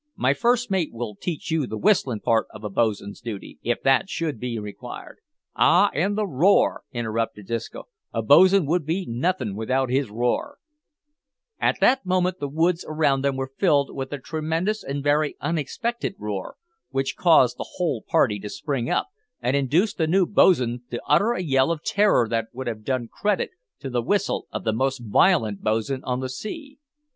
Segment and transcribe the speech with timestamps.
[0.15, 4.09] My first mate will teach you the whistling part of a boatswain's duty, if that
[4.09, 5.17] should be required"
[5.55, 10.57] "Ah, and the roar," interrupted Disco, "a bo's'n would be nothin' without his roar"
[11.61, 16.15] At that moment the woods around them were filled with a tremendous and very unexpected
[16.17, 16.55] roar,
[16.89, 19.09] which caused the whole party to spring up,
[19.39, 23.07] and induced the new bo's'n to utter a yell of terror that would have done
[23.07, 26.79] credit to the whistle of the most violent bo's'n on the sea.